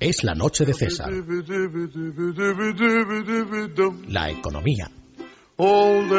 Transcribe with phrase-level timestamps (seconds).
[0.00, 1.10] Es la noche de César.
[4.08, 4.90] La economía.
[5.56, 6.10] All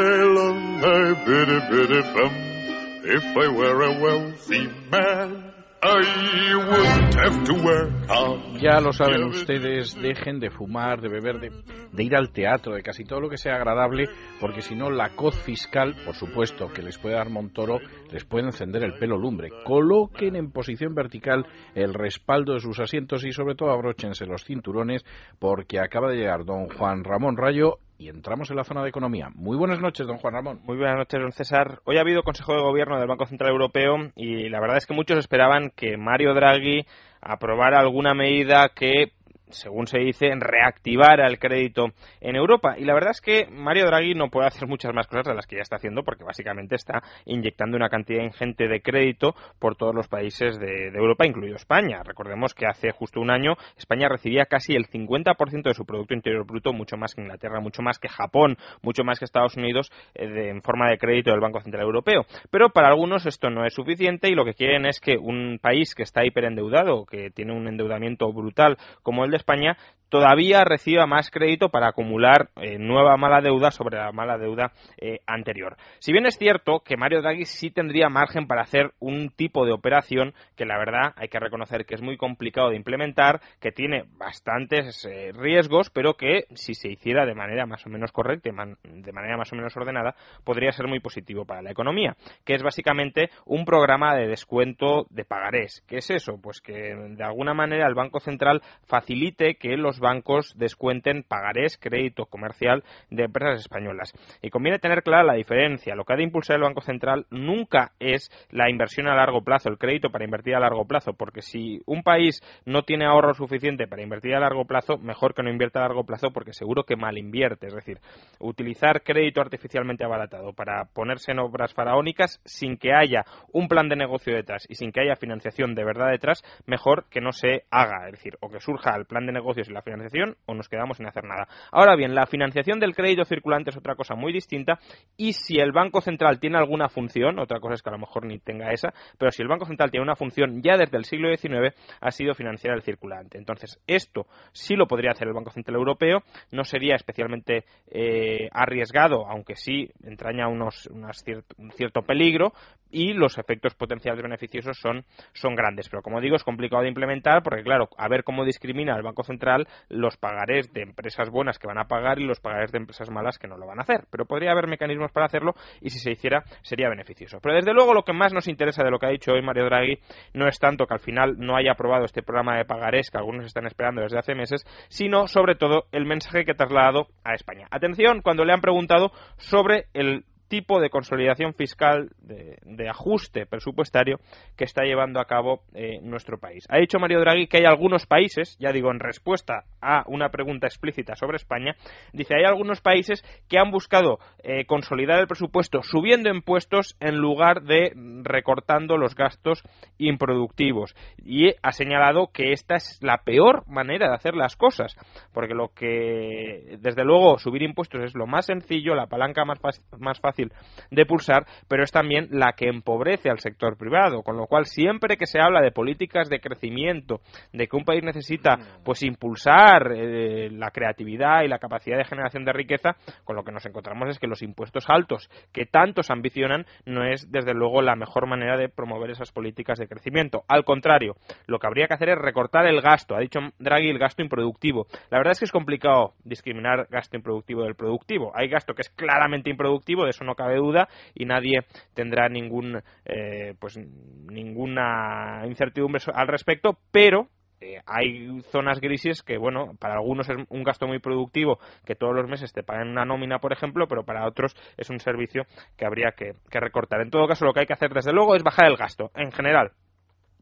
[8.62, 11.50] Ya lo saben ustedes, dejen de fumar, de beber, de,
[11.92, 14.06] de ir al teatro, de casi todo lo que sea agradable,
[14.40, 17.80] porque si no la coz fiscal, por supuesto, que les puede dar Montoro,
[18.12, 19.50] les puede encender el pelo lumbre.
[19.66, 25.04] Coloquen en posición vertical el respaldo de sus asientos y sobre todo abróchense los cinturones,
[25.38, 29.30] porque acaba de llegar don Juan Ramón Rayo y entramos en la zona de economía.
[29.34, 30.60] Muy buenas noches, don Juan Ramón.
[30.66, 31.80] Muy buenas noches, don César.
[31.86, 34.94] Hoy ha habido Consejo de Gobierno del Banco Central Europeo y la verdad es que
[34.94, 36.86] muchos esperaban que Mario Draghi
[37.22, 39.14] aprobara alguna medida que
[39.54, 41.88] según se dice, reactivar el crédito
[42.22, 42.76] en Europa.
[42.78, 45.48] Y la verdad es que Mario Draghi no puede hacer muchas más cosas de las
[45.48, 49.96] que ya está haciendo, porque básicamente está inyectando una cantidad ingente de crédito por todos
[49.96, 52.02] los países de, de Europa, incluido España.
[52.04, 56.46] Recordemos que hace justo un año España recibía casi el 50% de su Producto Interior
[56.46, 60.28] Bruto, mucho más que Inglaterra, mucho más que Japón, mucho más que Estados Unidos, eh,
[60.28, 62.26] de, en forma de crédito del Banco Central Europeo.
[62.52, 65.96] Pero para algunos esto no es suficiente y lo que quieren es que un país
[65.96, 69.78] que está hiperendeudado, que tiene un endeudamiento brutal como el de España,
[70.14, 75.22] todavía reciba más crédito para acumular eh, nueva mala deuda sobre la mala deuda eh,
[75.26, 75.76] anterior.
[75.98, 79.72] Si bien es cierto que Mario Draghi sí tendría margen para hacer un tipo de
[79.72, 84.04] operación que la verdad hay que reconocer que es muy complicado de implementar, que tiene
[84.20, 88.52] bastantes eh, riesgos, pero que si se hiciera de manera más o menos correcta
[88.84, 92.62] de manera más o menos ordenada, podría ser muy positivo para la economía, que es
[92.62, 95.84] básicamente un programa de descuento de pagarés.
[95.88, 96.40] ¿Qué es eso?
[96.40, 102.28] Pues que de alguna manera el Banco Central facilite que los bancos descuenten pagarés, crédito
[102.28, 104.14] comercial de empresas españolas.
[104.44, 105.96] Y conviene tener clara la diferencia.
[105.96, 109.70] Lo que ha de impulsar el Banco Central nunca es la inversión a largo plazo,
[109.70, 113.88] el crédito para invertir a largo plazo, porque si un país no tiene ahorro suficiente
[113.88, 116.96] para invertir a largo plazo, mejor que no invierta a largo plazo porque seguro que
[116.96, 117.68] mal invierte.
[117.68, 118.00] Es decir,
[118.40, 123.96] utilizar crédito artificialmente abaratado para ponerse en obras faraónicas sin que haya un plan de
[123.96, 128.08] negocio detrás y sin que haya financiación de verdad detrás, mejor que no se haga.
[128.08, 130.70] Es decir, o que surja el plan de negocios y la financiación financiación o nos
[130.70, 131.48] quedamos sin hacer nada.
[131.72, 134.80] Ahora bien, la financiación del crédito circulante es otra cosa muy distinta
[135.18, 138.26] y si el Banco Central tiene alguna función, otra cosa es que a lo mejor
[138.26, 141.30] ni tenga esa, pero si el Banco Central tiene una función ya desde el siglo
[141.36, 143.38] XIX ha sido financiar el circulante.
[143.38, 149.28] Entonces, esto sí lo podría hacer el Banco Central Europeo, no sería especialmente eh, arriesgado,
[149.28, 151.24] aunque sí entraña unos, unas
[151.58, 152.54] un cierto peligro
[152.92, 155.90] y los efectos potenciales beneficiosos son, son grandes.
[155.90, 159.24] Pero como digo, es complicado de implementar porque, claro, a ver cómo discrimina el Banco
[159.24, 163.10] Central los pagarés de empresas buenas que van a pagar y los pagarés de empresas
[163.10, 164.06] malas que no lo van a hacer.
[164.12, 167.40] Pero podría haber mecanismos para hacerlo y si se hiciera sería beneficioso.
[167.42, 169.66] Pero desde luego lo que más nos interesa de lo que ha dicho hoy Mario
[169.66, 170.00] Draghi
[170.34, 173.46] no es tanto que al final no haya aprobado este programa de pagarés que algunos
[173.46, 177.68] están esperando desde hace meses, sino sobre todo el mensaje que ha trasladado a España.
[177.72, 184.20] Atención cuando le han preguntado sobre el tipo de consolidación fiscal, de, ajuste presupuestario
[184.56, 186.66] que está llevando a cabo eh, nuestro país.
[186.70, 190.68] Ha dicho Mario Draghi que hay algunos países, ya digo, en respuesta a una pregunta
[190.68, 191.76] explícita sobre España,
[192.14, 197.64] dice, hay algunos países que han buscado eh, consolidar el presupuesto subiendo impuestos en lugar
[197.64, 197.92] de
[198.24, 199.64] recortando los gastos
[199.98, 200.96] improductivos.
[201.18, 204.96] Y ha señalado que esta es la peor manera de hacer las cosas,
[205.34, 209.60] porque lo que, desde luego, subir impuestos es lo más sencillo, la palanca más,
[210.00, 210.52] más fácil
[210.92, 215.18] de pulsar, pero es también la que empobrece al sector privado, con lo cual siempre
[215.18, 220.50] que se habla de políticas de crecimiento, de que un país necesita pues impulsar eh,
[220.52, 224.20] la creatividad y la capacidad de generación de riqueza, con lo que nos encontramos es
[224.20, 228.70] que los impuestos altos que tantos ambicionan no es desde luego la mejor manera de
[228.70, 230.44] promover esas políticas de crecimiento.
[230.48, 231.16] Al contrario,
[231.48, 234.88] lo que habría que hacer es recortar el gasto, ha dicho Draghi, el gasto improductivo.
[235.10, 238.32] La verdad es que es complicado discriminar gasto improductivo del productivo.
[238.36, 241.62] Hay gasto que es claramente improductivo, de eso no cabe duda y nadie
[241.94, 247.28] tendrá ningún eh, pues ninguna incertidumbre al respecto pero
[247.64, 252.14] eh, hay zonas grises que, bueno, para algunos es un gasto muy productivo que todos
[252.14, 255.44] los meses te pagan una nómina, por ejemplo, pero para otros es un servicio
[255.78, 257.02] que habría que recortar.
[257.02, 259.32] En todo caso, lo que hay que hacer, desde luego, es bajar el gasto, en
[259.32, 259.72] general,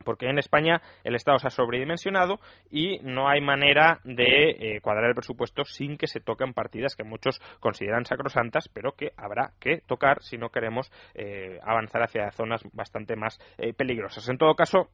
[0.04, 2.40] porque en España el Estado se ha sobredimensionado
[2.70, 7.04] y no hay manera de eh, cuadrar el presupuesto sin que se toquen partidas que
[7.04, 12.62] muchos consideran sacrosantas, pero que habrá que tocar si no queremos eh, avanzar hacia zonas
[12.74, 14.28] bastante más eh, peligrosas.
[14.30, 14.90] En todo caso,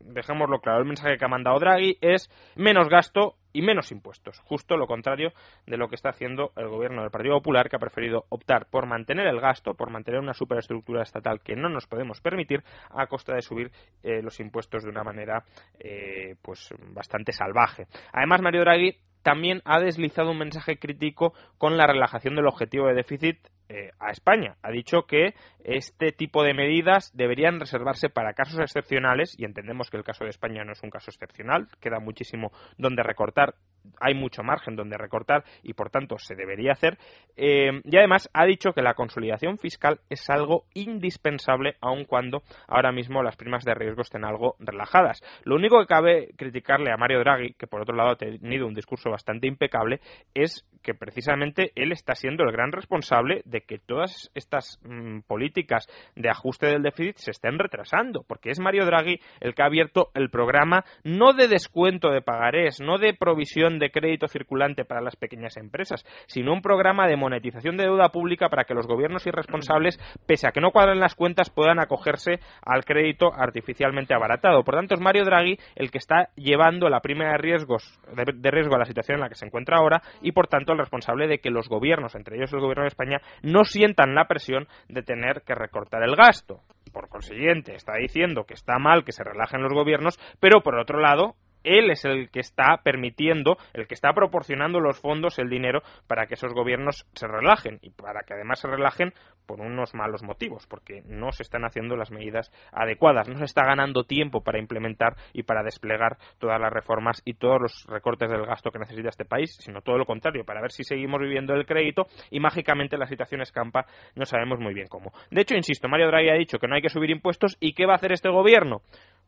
[0.00, 4.76] dejémoslo claro, el mensaje que ha mandado Draghi es menos gasto y menos impuestos, justo
[4.76, 5.32] lo contrario
[5.66, 8.86] de lo que está haciendo el gobierno del Partido Popular, que ha preferido optar por
[8.86, 13.34] mantener el gasto, por mantener una superestructura estatal que no nos podemos permitir, a costa
[13.34, 13.70] de subir
[14.02, 15.44] eh, los impuestos de una manera
[15.78, 17.86] eh, pues bastante salvaje.
[18.12, 22.94] Además, Mario Draghi también ha deslizado un mensaje crítico con la relajación del objetivo de
[22.94, 23.38] déficit
[23.68, 24.56] eh, a España.
[24.62, 25.34] Ha dicho que
[25.64, 30.30] este tipo de medidas deberían reservarse para casos excepcionales y entendemos que el caso de
[30.30, 33.54] España no es un caso excepcional, queda muchísimo donde recortar,
[34.00, 36.98] hay mucho margen donde recortar y por tanto se debería hacer.
[37.36, 42.92] Eh, y además ha dicho que la consolidación fiscal es algo indispensable aun cuando ahora
[42.92, 45.20] mismo las primas de riesgo estén algo relajadas.
[45.44, 48.74] Lo único que cabe criticarle a Mario Draghi, que por otro lado ha tenido un
[48.74, 50.00] discurso bastante impecable,
[50.34, 55.86] es que precisamente él está siendo el gran responsable de que todas estas mm, políticas
[56.14, 60.10] de ajuste del déficit se estén retrasando, porque es Mario Draghi el que ha abierto
[60.14, 65.16] el programa no de descuento de pagarés, no de provisión de crédito circulante para las
[65.16, 69.98] pequeñas empresas, sino un programa de monetización de deuda pública para que los gobiernos irresponsables,
[70.26, 74.64] pese a que no cuadren las cuentas, puedan acogerse al crédito artificialmente abaratado.
[74.64, 78.74] Por tanto, es Mario Draghi el que está llevando la prima de riesgos de riesgo
[78.74, 81.38] a la situación en la que se encuentra ahora y, por tanto, el responsable de
[81.38, 85.42] que los gobiernos, entre ellos el gobierno de España, no sientan la presión de tener
[85.42, 86.60] que recortar el gasto.
[86.92, 91.00] Por consiguiente, está diciendo que está mal que se relajen los gobiernos, pero por otro
[91.00, 91.36] lado,
[91.66, 96.26] él es el que está permitiendo, el que está proporcionando los fondos, el dinero, para
[96.26, 99.12] que esos gobiernos se relajen y para que además se relajen
[99.46, 103.64] por unos malos motivos, porque no se están haciendo las medidas adecuadas, no se está
[103.64, 108.46] ganando tiempo para implementar y para desplegar todas las reformas y todos los recortes del
[108.46, 111.66] gasto que necesita este país, sino todo lo contrario, para ver si seguimos viviendo el
[111.66, 115.12] crédito y mágicamente la situación escampa, no sabemos muy bien cómo.
[115.30, 117.86] De hecho, insisto, Mario Draghi ha dicho que no hay que subir impuestos y ¿qué
[117.86, 118.82] va a hacer este gobierno?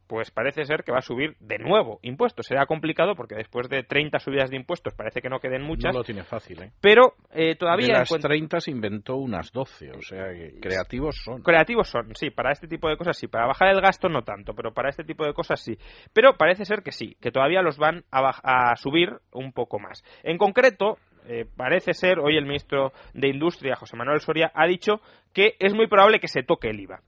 [0.08, 2.27] pues parece ser que va a subir de nuevo impuestos.
[2.40, 5.92] Será complicado porque después de 30 subidas de impuestos parece que no queden muchas.
[5.92, 6.72] No lo tiene fácil, ¿eh?
[6.80, 7.86] Pero eh, todavía...
[7.86, 10.26] De las 30 se inventó unas 12, o sea,
[10.60, 11.42] creativos son.
[11.42, 13.26] Creativos son, sí, para este tipo de cosas sí.
[13.26, 15.78] Para bajar el gasto no tanto, pero para este tipo de cosas sí.
[16.12, 20.04] Pero parece ser que sí, que todavía los van a, subir un poco más.
[20.22, 25.00] En concreto, eh, parece ser, hoy el ministro de Industria, José Manuel Soria, ha dicho
[25.32, 27.00] que es muy probable que se toque el IVA.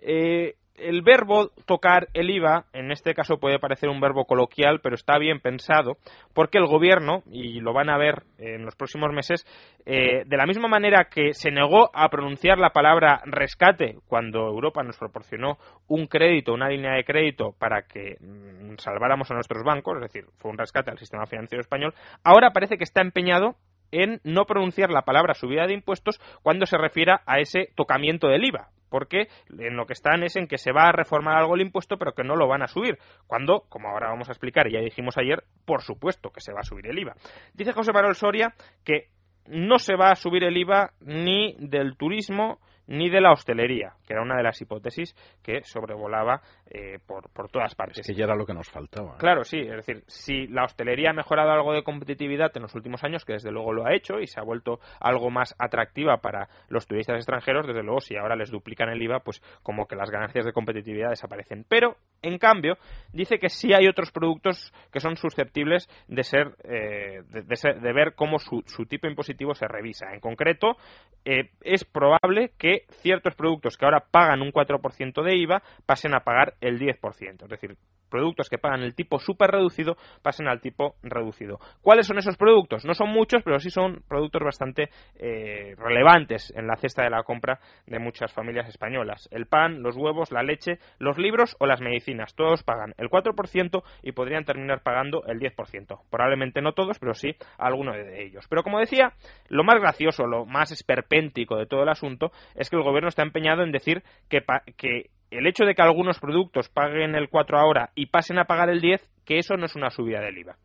[0.00, 4.94] Eh, el verbo tocar el IVA, en este caso puede parecer un verbo coloquial, pero
[4.94, 5.96] está bien pensado,
[6.34, 9.46] porque el gobierno, y lo van a ver en los próximos meses,
[9.84, 14.82] eh, de la misma manera que se negó a pronunciar la palabra rescate cuando Europa
[14.82, 15.58] nos proporcionó
[15.88, 20.24] un crédito, una línea de crédito para que mm, salváramos a nuestros bancos, es decir,
[20.38, 21.94] fue un rescate al sistema financiero español,
[22.24, 23.56] ahora parece que está empeñado
[23.92, 28.44] en no pronunciar la palabra subida de impuestos cuando se refiera a ese tocamiento del
[28.44, 29.28] IVA, porque
[29.58, 32.12] en lo que están es en que se va a reformar algo el impuesto, pero
[32.12, 32.98] que no lo van a subir.
[33.26, 36.60] Cuando, como ahora vamos a explicar, y ya dijimos ayer, por supuesto que se va
[36.60, 37.14] a subir el IVA.
[37.54, 38.54] Dice José Manuel Soria
[38.84, 39.08] que
[39.48, 44.12] no se va a subir el IVA ni del turismo ni de la hostelería, que
[44.12, 46.40] era una de las hipótesis que sobrevolaba
[46.70, 47.98] eh, por, por, todas partes.
[47.98, 49.14] Es que ya era lo que nos faltaba.
[49.14, 49.18] ¿eh?
[49.18, 53.02] Claro, sí, es decir, si la hostelería ha mejorado algo de competitividad en los últimos
[53.04, 56.48] años, que desde luego lo ha hecho y se ha vuelto algo más atractiva para
[56.68, 60.10] los turistas extranjeros, desde luego si ahora les duplican el IVA, pues como que las
[60.10, 61.64] ganancias de competitividad desaparecen.
[61.68, 62.76] Pero, en cambio,
[63.12, 68.38] dice que sí hay otros productos que son susceptibles de ser, eh, de, ver cómo
[68.38, 70.12] su, su, tipo impositivo se revisa.
[70.12, 70.76] En concreto,
[71.24, 76.54] es probable que ciertos productos que ahora pagan un 4% de IVA pasen a pagar
[76.60, 77.42] el 10%.
[77.42, 77.76] Es decir,
[78.08, 81.58] productos que pagan el tipo súper reducido pasen al tipo reducido.
[81.82, 82.84] ¿Cuáles son esos productos?
[82.84, 87.22] No son muchos, pero sí son productos bastante eh, relevantes en la cesta de la
[87.22, 89.28] compra de muchas familias españolas.
[89.30, 92.34] El pan, los huevos, la leche, los libros o las medicinas.
[92.34, 96.00] Todos pagan el 4% y podrían terminar pagando el 10%.
[96.10, 98.46] Probablemente no todos, pero sí algunos de ellos.
[98.48, 99.12] Pero como decía,
[99.48, 103.22] lo más gracioso, lo más esperpéntico de todo el asunto es que el gobierno está
[103.22, 104.40] empeñado en decir que,
[104.76, 108.70] que el hecho de que algunos productos paguen el 4 ahora y pasen a pagar
[108.70, 110.56] el 10, que eso no es una subida del IVA.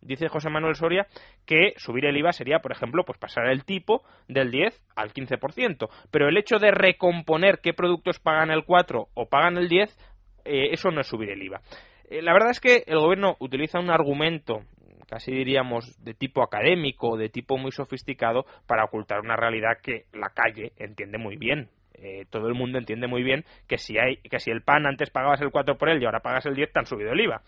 [0.00, 1.06] Dice José Manuel Soria
[1.44, 5.88] que subir el IVA sería, por ejemplo, pues pasar el tipo del 10 al 15%.
[6.10, 9.90] Pero el hecho de recomponer qué productos pagan el 4 o pagan el 10,
[10.44, 11.60] eh, eso no es subir el IVA.
[12.10, 14.62] Eh, la verdad es que el gobierno utiliza un argumento
[15.08, 20.28] casi diríamos de tipo académico, de tipo muy sofisticado, para ocultar una realidad que la
[20.30, 21.70] calle entiende muy bien.
[22.00, 25.10] Eh, todo el mundo entiende muy bien que si, hay, que si el pan antes
[25.10, 27.42] pagabas el 4 por él y ahora pagas el 10, te han subido el IVA.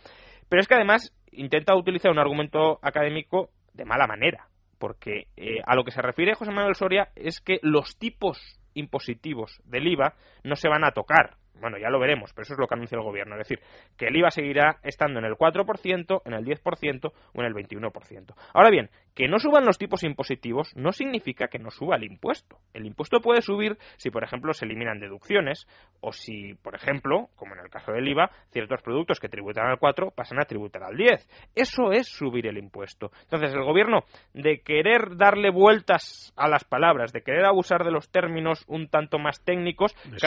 [0.48, 5.76] Pero es que además intenta utilizar un argumento académico de mala manera, porque eh, a
[5.76, 10.14] lo que se refiere José Manuel Soria es que los tipos impositivos del IVA
[10.44, 11.36] no se van a tocar.
[11.60, 13.34] Bueno, ya lo veremos, pero eso es lo que anuncia el gobierno.
[13.36, 13.60] Es decir,
[13.96, 18.34] que el IVA seguirá estando en el 4%, en el 10% o en el 21%.
[18.54, 22.58] Ahora bien, que no suban los tipos impositivos no significa que no suba el impuesto.
[22.72, 25.66] El impuesto puede subir si, por ejemplo, se eliminan deducciones
[26.00, 29.78] o si, por ejemplo, como en el caso del IVA, ciertos productos que tributan al
[29.78, 31.50] 4 pasan a tributar al 10.
[31.54, 33.10] Eso es subir el impuesto.
[33.24, 38.10] Entonces, el gobierno, de querer darle vueltas a las palabras, de querer abusar de los
[38.10, 39.94] términos un tanto más técnicos...
[40.10, 40.18] De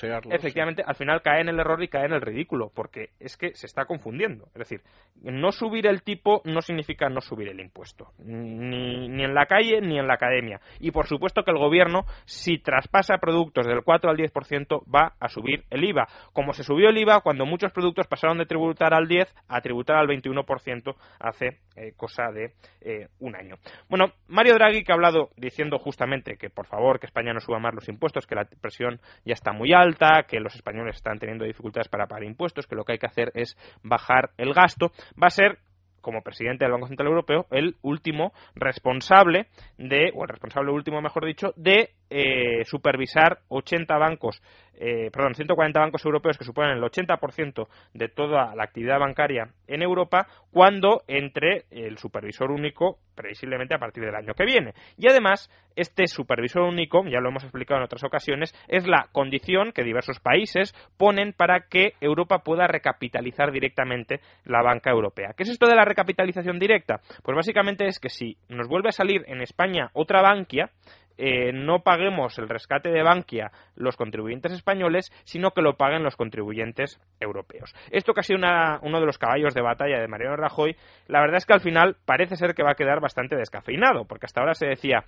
[0.31, 3.53] Efectivamente, al final cae en el error y cae en el ridículo, porque es que
[3.53, 4.45] se está confundiendo.
[4.47, 4.81] Es decir,
[5.21, 9.81] no subir el tipo no significa no subir el impuesto, ni, ni en la calle
[9.81, 10.59] ni en la academia.
[10.79, 15.27] Y por supuesto que el gobierno, si traspasa productos del 4 al 10%, va a
[15.27, 16.07] subir el IVA.
[16.33, 19.97] Como se subió el IVA cuando muchos productos pasaron de tributar al 10 a tributar
[19.97, 23.55] al 21% hace eh, cosa de eh, un año.
[23.89, 27.59] Bueno, Mario Draghi que ha hablado diciendo justamente que por favor que España no suba
[27.59, 29.90] más los impuestos, que la presión ya está muy alta,
[30.27, 33.31] que los españoles están teniendo dificultades para pagar impuestos, que lo que hay que hacer
[33.35, 35.59] es bajar el gasto, va a ser
[36.01, 41.25] como presidente del Banco Central Europeo, el último responsable de, o el responsable último, mejor
[41.25, 44.41] dicho, de eh, supervisar 80 bancos,
[44.73, 49.81] eh, perdón, 140 bancos europeos que suponen el 80% de toda la actividad bancaria en
[49.81, 54.73] Europa, cuando entre el supervisor único previsiblemente a partir del año que viene.
[54.97, 59.71] Y además, este supervisor único, ya lo hemos explicado en otras ocasiones, es la condición
[59.71, 65.33] que diversos países ponen para que Europa pueda recapitalizar directamente la banca europea.
[65.35, 67.01] ¿Qué es esto de la recapitalización directa?
[67.23, 70.71] Pues básicamente es que si nos vuelve a salir en España otra Bankia,
[71.17, 76.15] eh, no paguemos el rescate de Bankia los contribuyentes españoles, sino que lo paguen los
[76.15, 77.73] contribuyentes europeos.
[77.91, 78.39] Esto que ha sido
[78.81, 80.75] uno de los caballos de batalla de Mariano Rajoy,
[81.07, 84.25] la verdad es que al final parece ser que va a quedar bastante descafeinado, porque
[84.25, 85.03] hasta ahora se decía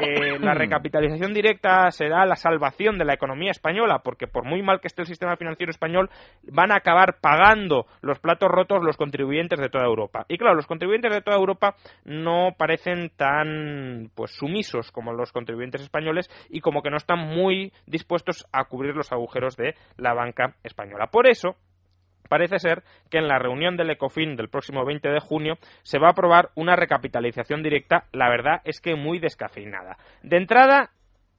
[0.00, 4.80] eh, la recapitalización directa será la salvación de la economía española, porque por muy mal
[4.80, 6.10] que esté el sistema financiero español,
[6.44, 10.26] van a acabar pagando los platos rotos los contribuyentes de toda Europa.
[10.28, 15.55] Y claro, los contribuyentes de toda Europa no parecen tan pues sumisos como los contribuyentes
[15.80, 20.56] españoles y como que no están muy dispuestos a cubrir los agujeros de la banca
[20.62, 21.08] española.
[21.08, 21.56] Por eso,
[22.28, 26.08] parece ser que en la reunión del ECOFIN del próximo 20 de junio se va
[26.08, 29.96] a aprobar una recapitalización directa, la verdad es que muy descafeinada.
[30.22, 30.90] De entrada,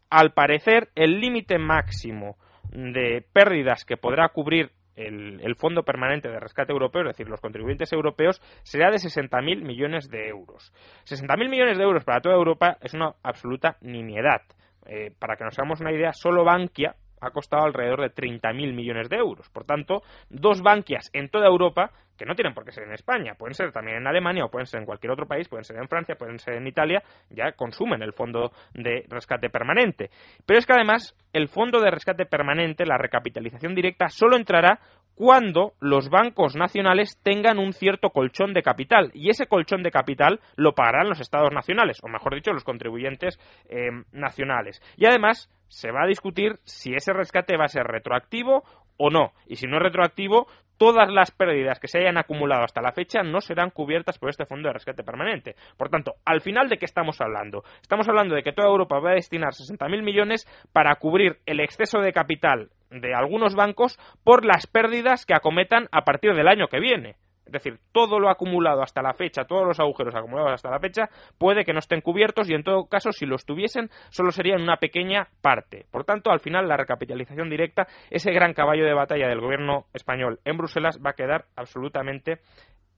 [0.09, 2.37] al parecer, el límite máximo
[2.71, 7.93] de pérdidas que podrá cubrir el, Fondo Permanente de Rescate Europeo, es decir, los contribuyentes
[7.93, 10.73] europeos, será de 60.000 millones de euros.
[11.05, 14.41] 60.000 millones de euros para toda Europa es una absoluta nimiedad.
[14.85, 19.09] Eh, para que nos hagamos una idea, solo Bankia ha costado alrededor de 30.000 millones
[19.09, 19.49] de euros.
[19.49, 23.35] Por tanto, dos banquias en toda Europa, que no tienen por qué ser en España,
[23.35, 25.87] pueden ser también en Alemania o pueden ser en cualquier otro país, pueden ser en
[25.87, 30.09] Francia, pueden ser en Italia, ya consumen el fondo de rescate permanente.
[30.45, 34.79] Pero es que además el fondo de rescate permanente, la recapitalización directa, solo entrará
[35.17, 40.39] cuando los bancos nacionales tengan un cierto colchón de capital y ese colchón de capital
[40.55, 45.91] lo pagarán los estados nacionales o mejor dicho los contribuyentes eh, nacionales y además se
[45.91, 48.63] va a discutir si ese rescate va a ser retroactivo
[48.97, 49.31] o no.
[49.47, 50.47] Y si no es retroactivo,
[50.77, 54.45] todas las pérdidas que se hayan acumulado hasta la fecha no serán cubiertas por este
[54.45, 55.55] fondo de rescate permanente.
[55.77, 57.63] Por tanto, al final de qué estamos hablando?
[57.81, 61.99] Estamos hablando de que toda Europa va a destinar 60.000 millones para cubrir el exceso
[61.99, 66.79] de capital de algunos bancos por las pérdidas que acometan a partir del año que
[66.79, 67.15] viene.
[67.47, 71.09] Es decir, todo lo acumulado hasta la fecha, todos los agujeros acumulados hasta la fecha,
[71.37, 74.77] puede que no estén cubiertos y en todo caso, si los tuviesen, solo serían una
[74.77, 75.85] pequeña parte.
[75.89, 80.39] Por tanto, al final, la recapitalización directa, ese gran caballo de batalla del gobierno español
[80.43, 82.39] en Bruselas, va a quedar absolutamente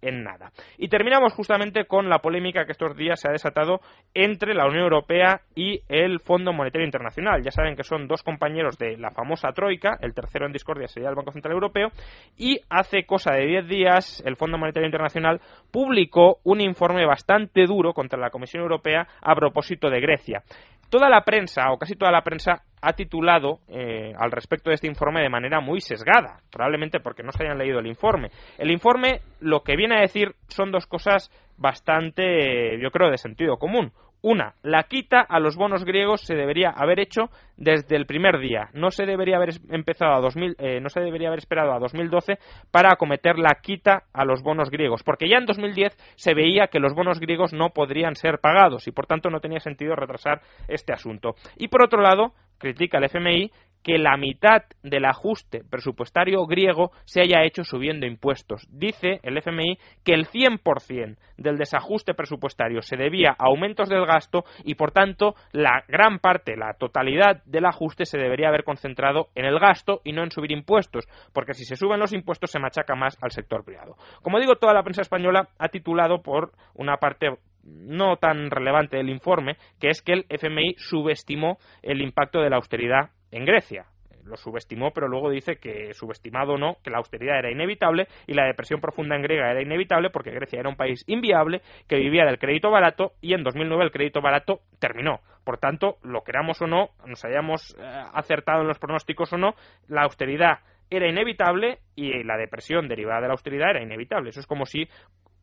[0.02, 0.52] en nada.
[0.78, 3.82] Y terminamos justamente con la polémica que estos días se ha desatado
[4.14, 7.44] entre la Unión Europea y el Fondo Monetario Internacional.
[7.44, 11.10] Ya saben que son dos compañeros de la famosa Troika, el tercero en discordia sería
[11.10, 11.90] el Banco Central Europeo,
[12.38, 15.42] y hace cosa de diez días el Fondo Monetario Internacional
[15.72, 20.44] publicó un informe bastante duro contra la Comisión Europea a propósito de Grecia.
[20.90, 24.88] Toda la prensa, o casi toda la prensa, ha titulado eh, al respecto de este
[24.88, 28.32] informe de manera muy sesgada, probablemente porque no se hayan leído el informe.
[28.58, 33.58] El informe lo que viene a decir son dos cosas bastante, yo creo, de sentido
[33.58, 33.92] común.
[34.22, 38.70] Una, la quita a los bonos griegos se debería haber hecho desde el primer día.
[38.74, 42.38] No se debería haber empezado a 2000, eh, no se debería haber esperado a 2012
[42.70, 46.80] para acometer la quita a los bonos griegos, porque ya en 2010 se veía que
[46.80, 50.92] los bonos griegos no podrían ser pagados y por tanto no tenía sentido retrasar este
[50.92, 51.36] asunto.
[51.56, 53.52] Y por otro lado, critica el FMI
[53.84, 58.68] que la mitad del ajuste presupuestario griego se haya hecho subiendo impuestos.
[58.70, 64.44] Dice el FMI que el 100% del desajuste presupuestario se debía a aumentos del gasto
[64.64, 69.46] y, por tanto, la gran parte, la totalidad del ajuste se debería haber concentrado en
[69.46, 72.96] el gasto y no en subir impuestos, porque si se suben los impuestos se machaca
[72.96, 73.96] más al sector privado.
[74.22, 77.28] Como digo, toda la prensa española ha titulado por una parte
[77.64, 82.58] no tan relevante del informe, que es que el FMI subestimó el impacto de la
[82.58, 83.86] austeridad en Grecia.
[84.26, 88.34] Lo subestimó, pero luego dice que subestimado o no, que la austeridad era inevitable y
[88.34, 92.26] la depresión profunda en Grecia era inevitable porque Grecia era un país inviable que vivía
[92.26, 95.22] del crédito barato y en 2009 el crédito barato terminó.
[95.44, 97.84] Por tanto, lo queramos o no, nos hayamos eh,
[98.14, 99.56] acertado en los pronósticos o no,
[99.88, 100.60] la austeridad
[100.92, 104.30] era inevitable y la depresión derivada de la austeridad era inevitable.
[104.30, 104.88] Eso es como si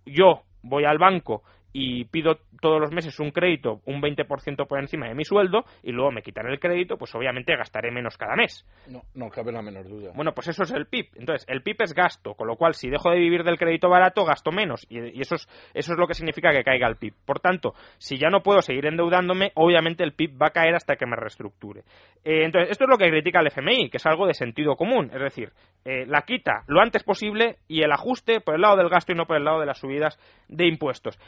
[0.05, 1.43] yo voy al banco
[1.79, 5.93] y pido todos los meses un crédito un 20% por encima de mi sueldo y
[5.93, 8.65] luego me quitan el crédito, pues obviamente gastaré menos cada mes.
[8.89, 10.13] No, no cabe la menor duda.
[10.15, 11.09] Bueno, pues eso es el PIB.
[11.17, 14.25] Entonces, el PIB es gasto, con lo cual si dejo de vivir del crédito barato,
[14.25, 14.87] gasto menos.
[14.89, 17.13] Y, eso, es, eso es lo que significa que caiga el PIB.
[17.27, 20.97] Por tanto, si ya no puedo seguir endeudándome, obviamente el PIB va a caer hasta
[20.97, 21.81] que me reestructure.
[22.25, 25.11] Eh, entonces, esto es lo que critica el FMI, que es algo de sentido común.
[25.13, 25.53] Es decir,
[25.85, 29.15] eh, la quita lo antes posible y el ajuste por el lado del gasto y
[29.15, 30.19] no por el lado de las subidas
[30.49, 31.19] de impuestos.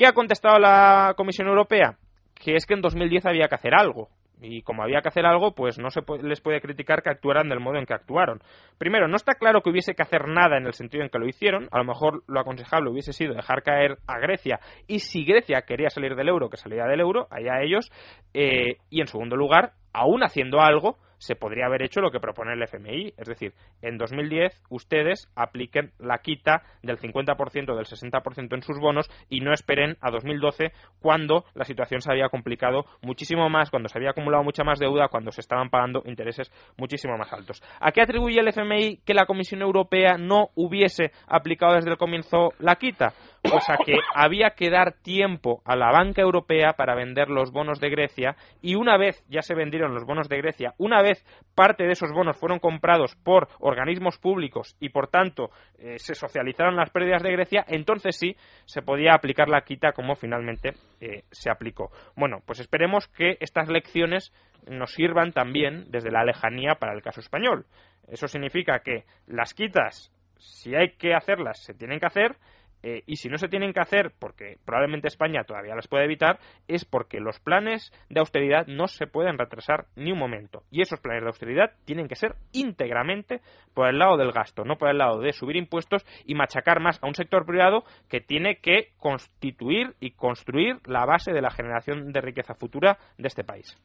[0.00, 1.98] ¿Qué ha contestado la Comisión Europea?
[2.34, 4.08] Que es que en 2010 había que hacer algo.
[4.40, 7.60] Y como había que hacer algo, pues no se les puede criticar que actuaran del
[7.60, 8.40] modo en que actuaron.
[8.78, 11.28] Primero, no está claro que hubiese que hacer nada en el sentido en que lo
[11.28, 11.68] hicieron.
[11.70, 14.60] A lo mejor lo aconsejable hubiese sido dejar caer a Grecia.
[14.86, 17.92] Y si Grecia quería salir del euro, que saliera del euro, allá ellos.
[18.32, 22.54] Eh, y en segundo lugar, aún haciendo algo, se podría haber hecho lo que propone
[22.54, 28.62] el FMI, es decir, en 2010 ustedes apliquen la quita del 50% del 60% en
[28.62, 33.70] sus bonos y no esperen a 2012 cuando la situación se había complicado muchísimo más,
[33.70, 37.62] cuando se había acumulado mucha más deuda, cuando se estaban pagando intereses muchísimo más altos.
[37.80, 42.54] ¿A qué atribuye el FMI que la Comisión Europea no hubiese aplicado desde el comienzo
[42.58, 43.12] la quita?
[43.42, 47.80] Pues a que había que dar tiempo a la banca europea para vender los bonos
[47.80, 51.84] de Grecia y una vez ya se vendieron los bonos de Grecia, una vez parte
[51.84, 56.90] de esos bonos fueron comprados por organismos públicos y por tanto eh, se socializaron las
[56.90, 61.90] pérdidas de Grecia, entonces sí se podía aplicar la quita como finalmente eh, se aplicó.
[62.16, 64.34] Bueno, pues esperemos que estas lecciones
[64.68, 67.64] nos sirvan también desde la lejanía para el caso español.
[68.06, 72.36] Eso significa que las quitas, si hay que hacerlas, se tienen que hacer
[72.82, 76.38] eh, y si no se tienen que hacer, porque probablemente España todavía las puede evitar,
[76.68, 80.62] es porque los planes de austeridad no se pueden retrasar ni un momento.
[80.70, 83.40] Y esos planes de austeridad tienen que ser íntegramente
[83.74, 87.02] por el lado del gasto, no por el lado de subir impuestos y machacar más
[87.02, 92.12] a un sector privado que tiene que constituir y construir la base de la generación
[92.12, 93.76] de riqueza futura de este país.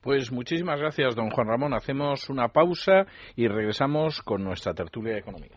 [0.00, 1.74] Pues muchísimas gracias, don Juan Ramón.
[1.74, 5.54] Hacemos una pausa y regresamos con nuestra tertulia económica.